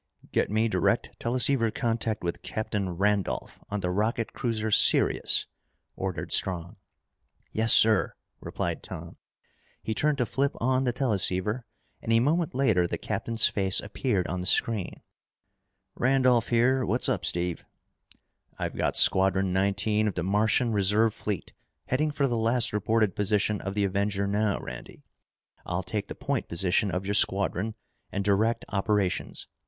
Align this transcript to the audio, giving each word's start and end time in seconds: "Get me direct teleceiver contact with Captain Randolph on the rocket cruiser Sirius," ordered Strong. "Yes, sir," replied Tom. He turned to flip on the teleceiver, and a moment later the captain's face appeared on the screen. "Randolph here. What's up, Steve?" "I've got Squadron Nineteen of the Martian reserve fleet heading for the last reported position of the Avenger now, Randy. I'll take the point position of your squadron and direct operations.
"Get 0.31 0.49
me 0.49 0.67
direct 0.67 1.11
teleceiver 1.19 1.69
contact 1.69 2.23
with 2.23 2.41
Captain 2.41 2.89
Randolph 2.97 3.59
on 3.69 3.81
the 3.81 3.91
rocket 3.91 4.33
cruiser 4.33 4.71
Sirius," 4.71 5.45
ordered 5.95 6.31
Strong. 6.33 6.77
"Yes, 7.51 7.71
sir," 7.71 8.15
replied 8.39 8.81
Tom. 8.81 9.17
He 9.83 9.93
turned 9.93 10.17
to 10.17 10.25
flip 10.25 10.53
on 10.59 10.85
the 10.85 10.91
teleceiver, 10.91 11.67
and 12.01 12.11
a 12.11 12.19
moment 12.19 12.55
later 12.55 12.87
the 12.87 12.97
captain's 12.97 13.45
face 13.45 13.79
appeared 13.79 14.25
on 14.25 14.41
the 14.41 14.47
screen. 14.47 15.03
"Randolph 15.93 16.47
here. 16.47 16.83
What's 16.83 17.07
up, 17.07 17.23
Steve?" 17.23 17.63
"I've 18.57 18.75
got 18.75 18.97
Squadron 18.97 19.53
Nineteen 19.53 20.07
of 20.07 20.15
the 20.15 20.23
Martian 20.23 20.71
reserve 20.71 21.13
fleet 21.13 21.53
heading 21.85 22.09
for 22.09 22.25
the 22.25 22.39
last 22.39 22.73
reported 22.73 23.15
position 23.15 23.61
of 23.61 23.75
the 23.75 23.83
Avenger 23.83 24.25
now, 24.25 24.59
Randy. 24.59 25.03
I'll 25.63 25.83
take 25.83 26.07
the 26.07 26.15
point 26.15 26.47
position 26.47 26.89
of 26.89 27.05
your 27.05 27.13
squadron 27.13 27.75
and 28.11 28.23
direct 28.25 28.65
operations. 28.69 29.47